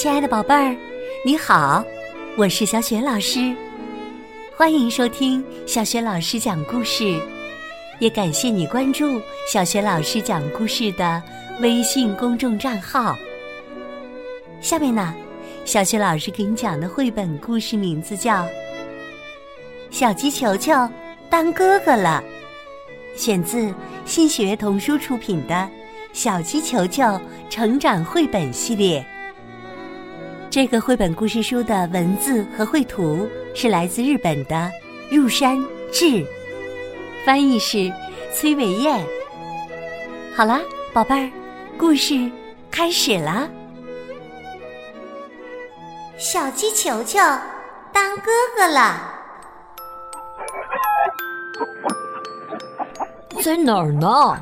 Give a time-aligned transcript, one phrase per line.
[0.00, 0.74] 亲爱的宝贝儿，
[1.26, 1.84] 你好，
[2.34, 3.54] 我是小雪老师，
[4.56, 7.20] 欢迎收听小雪老师讲故事，
[7.98, 11.22] 也感谢你关注小雪老师讲故事的
[11.60, 13.14] 微信公众账号。
[14.62, 15.14] 下面呢，
[15.66, 18.36] 小雪老师给你讲的绘本故事名字叫
[19.90, 20.72] 《小鸡球球
[21.28, 22.24] 当哥哥了》，
[23.22, 23.70] 选自
[24.06, 25.54] 新学童书出品的
[26.14, 28.98] 《小鸡球球成长绘本系列》。
[30.50, 34.68] 这个绘本故事书的文字和绘图是来自日本的
[35.08, 35.56] 入山
[35.92, 36.26] 志，
[37.24, 37.90] 翻译是
[38.34, 39.00] 崔伟燕。
[40.34, 40.60] 好啦，
[40.92, 41.30] 宝贝儿，
[41.78, 42.28] 故事
[42.68, 43.48] 开始了。
[46.18, 47.20] 小鸡球球
[47.92, 49.14] 当哥哥了，
[53.40, 54.36] 在哪儿呢？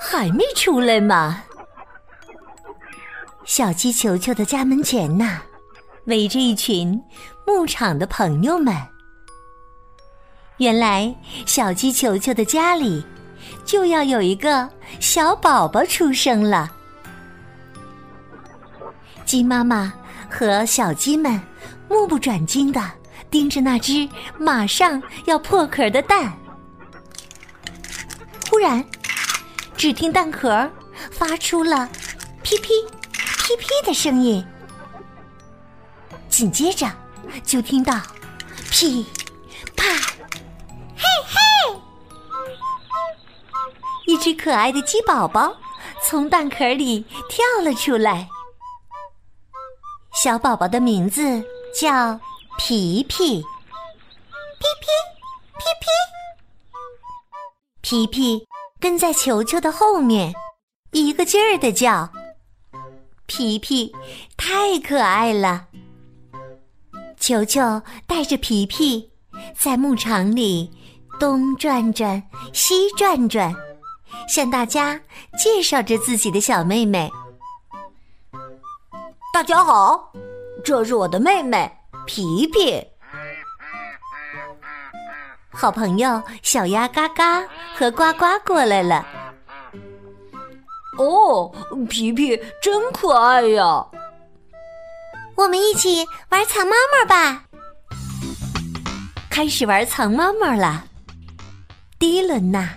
[0.00, 1.42] 还没出来吗？
[3.48, 5.38] 小鸡球球的家门前呐，
[6.04, 7.02] 围着一群
[7.46, 8.76] 牧场的朋友们。
[10.58, 11.12] 原来
[11.46, 13.02] 小鸡球球的家里
[13.64, 14.68] 就要有一个
[15.00, 16.70] 小宝宝出生了。
[19.24, 19.94] 鸡妈妈
[20.28, 21.40] 和小鸡们
[21.88, 22.82] 目不转睛的
[23.30, 24.06] 盯着那只
[24.38, 26.30] 马上要破壳的蛋。
[28.50, 28.84] 忽然，
[29.74, 30.70] 只听蛋壳
[31.10, 31.88] 发出了
[32.44, 32.74] “噼噼”。
[33.48, 34.46] 噼噼的声音，
[36.28, 36.86] 紧接着
[37.42, 37.98] 就听到
[38.70, 39.06] 噼
[39.74, 39.86] 啪，
[40.94, 41.80] 嘿嘿，
[44.04, 45.56] 一只可爱的鸡宝宝
[46.04, 48.28] 从蛋壳里跳了出来。
[50.12, 51.42] 小宝宝的名字
[51.74, 52.20] 叫
[52.58, 54.88] 皮皮，皮皮，
[55.56, 55.86] 皮皮，
[57.80, 58.46] 皮皮
[58.78, 60.34] 跟在球球的后面，
[60.90, 62.12] 一个劲儿的叫。
[63.28, 63.94] 皮皮
[64.38, 65.66] 太可爱了，
[67.20, 67.60] 球球
[68.06, 69.12] 带着皮皮
[69.54, 70.70] 在牧场里
[71.20, 72.20] 东转转
[72.54, 73.54] 西转转，
[74.26, 74.98] 向大家
[75.38, 77.12] 介绍着自己的小妹妹。
[79.32, 80.10] 大家好，
[80.64, 81.70] 这是我的妹妹
[82.06, 82.82] 皮皮。
[85.52, 89.06] 好朋友小鸭嘎嘎和呱呱过来了。
[90.98, 91.50] 哦，
[91.88, 93.86] 皮皮真可爱呀！
[95.36, 97.44] 我们一起玩藏猫猫吧。
[99.30, 100.84] 开始玩藏猫猫了。
[102.00, 102.70] 第一轮呐，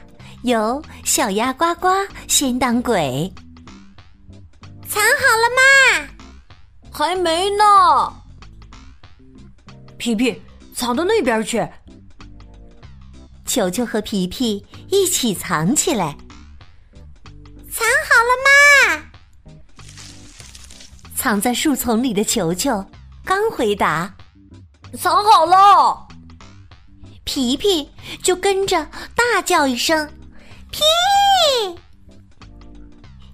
[0.44, 1.88] 由小鸭呱呱
[2.28, 3.34] 先当鬼。
[4.88, 6.08] 藏好了吗？
[6.92, 7.64] 还没呢。
[9.98, 10.40] 皮皮，
[10.76, 11.68] 藏到那边去。
[13.48, 16.16] 球球和皮皮一起藏起来。
[21.22, 22.84] 藏在树丛里的球球
[23.24, 24.12] 刚回答
[25.00, 26.08] ：“藏好了。”
[27.24, 27.92] 皮皮
[28.24, 30.12] 就跟着大叫一声
[30.74, 30.80] ：“皮！”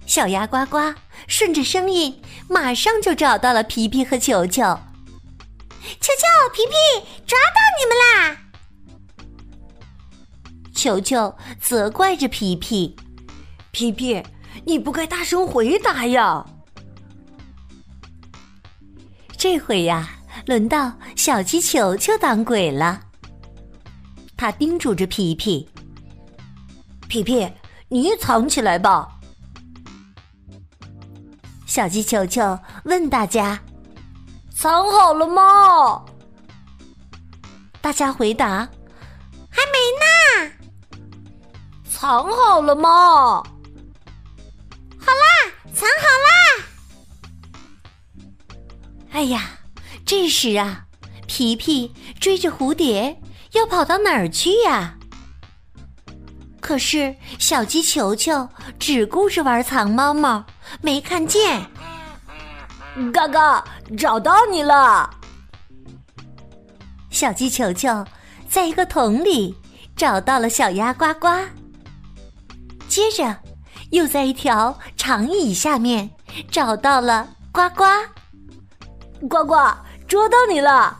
[0.04, 0.76] 小鸭呱呱
[1.26, 4.62] 顺着声音，马上就找到了皮皮和球球。
[5.80, 6.74] 球球、皮皮，
[7.26, 8.36] 抓到你们啦！
[10.74, 12.94] 球球责怪着皮皮
[13.72, 14.22] ：“皮皮，
[14.66, 16.44] 你不该大声回答呀！”
[19.38, 20.10] 这回呀，
[20.46, 23.00] 轮到小鸡球球当鬼了。
[24.36, 25.68] 他叮嘱着皮皮
[27.08, 27.48] ：“皮皮，
[27.88, 29.08] 你藏起来吧。”
[31.66, 33.60] 小鸡球球问大家
[34.50, 36.04] ：“藏好了吗？”
[37.80, 38.68] 大家回答
[39.48, 40.52] ：“还没呢。
[41.88, 43.40] ”“藏好了吗
[49.18, 49.50] ？”“哎呀，
[50.06, 50.84] 这时啊，
[51.26, 53.20] 皮皮追着蝴蝶
[53.50, 54.94] 要跑到哪儿去呀？
[56.60, 58.48] 可是小鸡球球
[58.78, 60.44] 只顾着玩藏猫猫，
[60.80, 61.68] 没看见。
[63.12, 63.64] 嘎嘎，
[63.98, 65.10] 找到你了！
[67.10, 68.06] 小鸡球球
[68.48, 69.52] 在一个桶里
[69.96, 71.26] 找到了小鸭呱呱，
[72.88, 73.36] 接着
[73.90, 76.08] 又在一条长椅下面
[76.52, 77.84] 找到了呱呱。
[79.26, 79.56] 呱呱，
[80.06, 80.96] 捉到你了！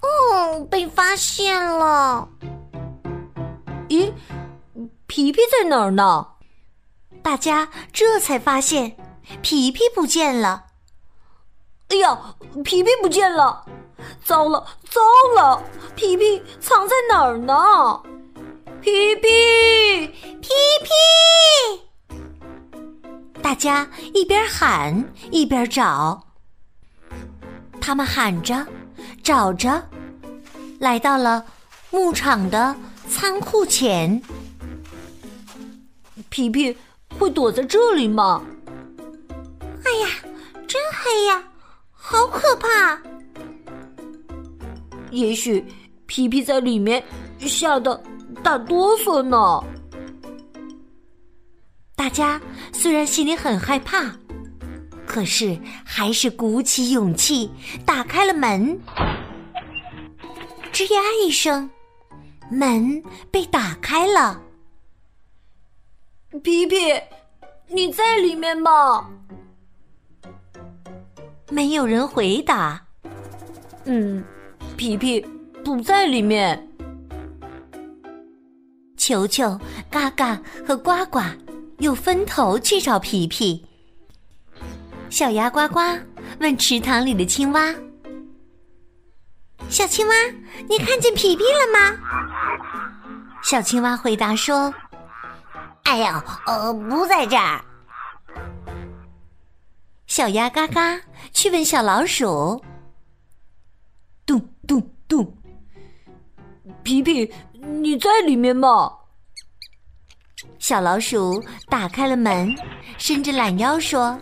[0.00, 2.28] 哦，被发现了。
[3.88, 4.12] 咦，
[5.06, 6.26] 皮皮在哪儿呢？
[7.22, 8.96] 大家这才发现
[9.42, 10.66] 皮皮不见了。
[11.88, 13.64] 哎呀，皮皮不见了！
[14.24, 15.00] 糟了，糟
[15.34, 15.62] 了！
[15.96, 18.00] 皮皮藏在哪儿呢？
[18.80, 20.06] 皮皮，
[20.40, 20.48] 皮
[20.82, 20.88] 皮！
[23.42, 26.24] 大家一边喊一边找。
[27.80, 28.66] 他们喊着，
[29.22, 29.82] 找着，
[30.78, 31.44] 来到了
[31.90, 32.74] 牧场的
[33.08, 34.20] 仓库前。
[36.28, 36.76] 皮皮
[37.18, 38.42] 会躲在这里吗？
[39.84, 40.08] 哎呀，
[40.68, 41.42] 真黑呀，
[41.92, 43.00] 好可怕！
[45.10, 45.64] 也许
[46.06, 47.02] 皮皮在里面
[47.40, 48.00] 吓得
[48.44, 49.60] 打哆嗦呢。
[51.96, 52.40] 大家
[52.72, 54.14] 虽然心里很害怕，
[55.10, 57.50] 可是还是鼓起勇气
[57.84, 58.78] 打开了门。
[60.72, 61.68] 吱呀一声，
[62.48, 64.40] 门被打开了。
[66.44, 66.76] 皮皮，
[67.66, 69.10] 你在里面吗？
[71.50, 72.80] 没有人回答。
[73.86, 74.24] 嗯，
[74.76, 75.20] 皮皮
[75.64, 76.68] 不在里面。
[78.96, 79.58] 球球、
[79.90, 81.18] 嘎嘎和呱呱
[81.78, 83.66] 又分头去找皮皮。
[85.10, 85.80] 小鸭呱呱
[86.38, 87.74] 问池塘里的青蛙
[89.68, 90.14] ：“小青蛙，
[90.68, 91.98] 你看见皮皮了吗？”
[93.42, 94.72] 小青蛙回答说。
[95.82, 97.60] 哎呀，呃，不在这儿。
[100.06, 101.00] 小鸭嘎嘎
[101.32, 102.62] 去问小老鼠
[104.24, 105.36] ：“咚咚咚，
[106.84, 108.92] 皮皮，你在里面吗？”
[110.60, 112.54] 小老鼠打开了门，
[112.96, 114.16] 伸着懒腰说：“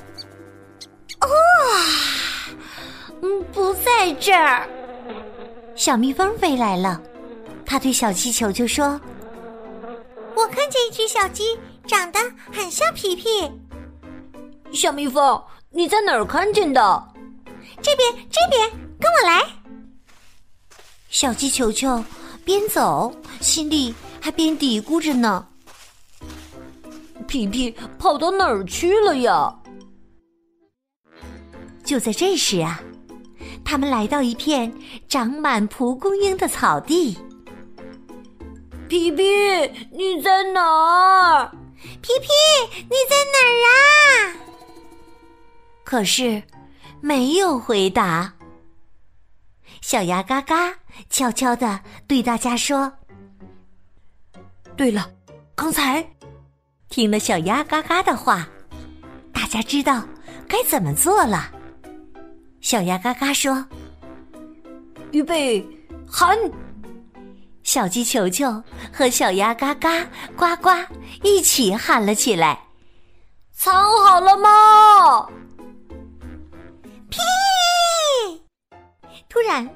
[3.29, 4.67] 嗯，不在这儿。”
[5.77, 7.01] 小蜜蜂飞来了，
[7.67, 8.99] 它对小气球就说。
[10.35, 12.19] 我看见一只小鸡，长得
[12.53, 13.25] 很像皮皮。
[14.73, 17.09] 小蜜蜂，你在哪儿看见的？
[17.83, 19.45] 这边，这边，跟我来。
[21.11, 22.03] 小鸡球球
[22.45, 25.47] 边走，心里还边嘀咕着呢
[27.27, 29.55] ：“皮皮跑到哪儿去了呀？”
[31.85, 32.81] 就在这时啊，
[33.71, 34.73] 他们来到一片
[35.09, 37.19] 长满蒲公英的草地。
[38.89, 39.23] 皮皮，
[39.93, 41.53] 你在哪儿？
[42.01, 42.29] 皮皮，
[42.85, 43.77] 你在哪儿啊？
[45.85, 46.43] 可是
[47.03, 48.33] 没有回答。
[49.83, 50.75] 小鸭嘎嘎
[51.11, 52.91] 悄悄的对大家说
[54.79, 55.11] ：“对了，
[55.55, 56.03] 刚才
[56.89, 58.49] 听了小鸭嘎嘎的话，
[59.31, 60.03] 大家知道
[60.49, 61.53] 该怎么做了。”
[62.61, 63.65] 小鸭嘎嘎说
[65.13, 65.65] ：“预备，
[66.07, 66.37] 喊！”
[67.63, 68.63] 小鸡球球
[68.93, 70.05] 和小鸭嘎嘎、
[70.37, 70.71] 呱呱
[71.23, 72.59] 一起喊了起来
[73.53, 75.29] ：“藏好了吗？”
[77.09, 77.19] 皮！
[79.29, 79.69] 突然，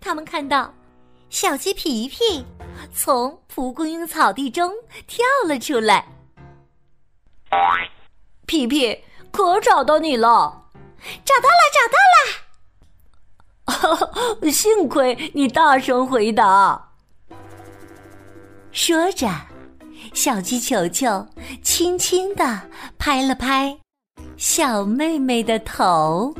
[0.00, 0.72] 他们看到
[1.28, 2.44] 小鸡皮皮
[2.92, 4.72] 从蒲公英草地中
[5.06, 6.06] 跳了出来。
[8.46, 8.98] 皮皮，
[9.30, 10.69] 可找到你了！
[11.24, 11.80] 找到了，找
[13.74, 14.50] 到了！
[14.50, 16.88] 幸亏你大声回答。
[18.72, 19.28] 说着，
[20.14, 21.26] 小鸡球球
[21.62, 22.60] 轻轻的
[22.98, 23.78] 拍了拍
[24.36, 26.34] 小妹妹的头。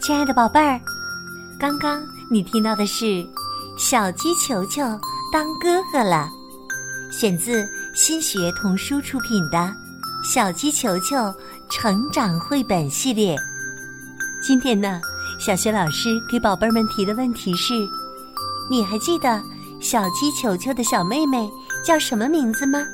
[0.00, 0.78] 亲爱的宝贝儿，
[1.58, 3.04] 刚刚你听到的是
[3.78, 4.82] 《小鸡球球
[5.34, 6.30] 当哥哥了》，
[7.12, 9.58] 选自新学童书出品的
[10.22, 11.16] 《小鸡球球》。
[11.68, 13.36] 成长绘本系列，
[14.40, 15.00] 今天呢，
[15.40, 17.74] 小学老师给宝贝们提的问题是：
[18.70, 19.42] 你还记得
[19.80, 21.50] 小鸡球球的小妹妹
[21.84, 22.86] 叫什么名字吗？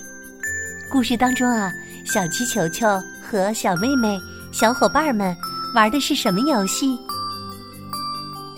[0.91, 1.71] 故事当中啊，
[2.07, 2.87] 小鸡球球
[3.21, 4.19] 和小妹妹、
[4.51, 5.37] 小伙伴们
[5.75, 6.99] 玩的是什么游戏？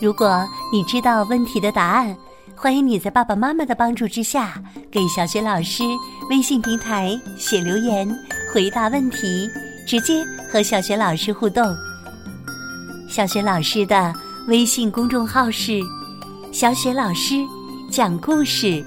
[0.00, 2.16] 如果你知道问题的答案，
[2.56, 5.82] 欢迎你在爸爸妈妈的帮助之下，给小雪老师
[6.30, 8.08] 微信平台写留言
[8.52, 9.48] 回答问题。
[9.84, 11.76] 直接和小雪老师互动。
[13.08, 14.14] 小雪老师的
[14.46, 15.80] 微信公众号是
[16.52, 17.34] “小雪老师
[17.90, 18.82] 讲故事”，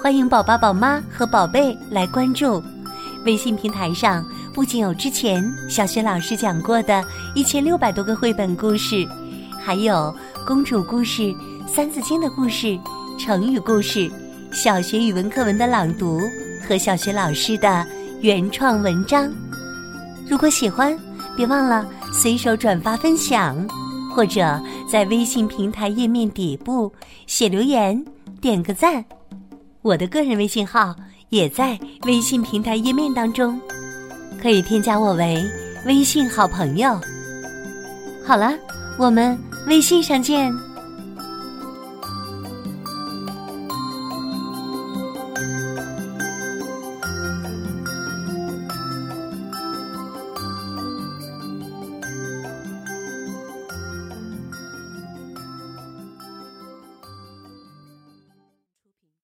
[0.00, 2.62] 欢迎宝宝、宝妈和宝贝来关注。
[3.24, 7.02] 微信平台上不仅有之前小雪老师讲过的
[7.34, 9.08] 一千六百多个绘本故事，
[9.58, 10.14] 还有
[10.46, 11.34] 公主故事、
[11.72, 12.76] 三字经的故事、
[13.16, 14.10] 成语故事、
[14.50, 16.20] 小学语文课文的朗读
[16.66, 17.86] 和小学老师的
[18.20, 19.32] 原创文章。
[20.28, 20.98] 如果喜欢，
[21.36, 23.56] 别忘了随手转发分享，
[24.12, 24.60] 或者
[24.90, 26.92] 在微信平台页面底部
[27.28, 28.04] 写留言，
[28.40, 29.04] 点个赞。
[29.80, 30.92] 我的个人微信号
[31.28, 33.60] 也在微信平台页面当中，
[34.42, 35.40] 可以添加我为
[35.86, 37.00] 微信好朋友。
[38.26, 38.52] 好了，
[38.98, 40.52] 我们微信上见。